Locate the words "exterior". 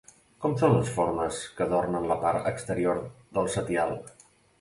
2.53-3.03